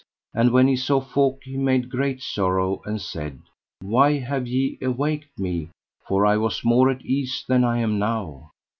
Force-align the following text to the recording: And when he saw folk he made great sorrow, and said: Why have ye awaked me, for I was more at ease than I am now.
And 0.33 0.49
when 0.51 0.67
he 0.67 0.75
saw 0.75 0.99
folk 0.99 1.41
he 1.43 1.57
made 1.57 1.91
great 1.91 2.23
sorrow, 2.23 2.81
and 2.85 2.99
said: 2.99 3.39
Why 3.81 4.17
have 4.17 4.47
ye 4.47 4.79
awaked 4.81 5.37
me, 5.37 5.69
for 6.07 6.25
I 6.25 6.37
was 6.37 6.65
more 6.65 6.89
at 6.89 7.05
ease 7.05 7.45
than 7.47 7.63
I 7.63 7.77
am 7.81 7.99
now. 7.99 8.49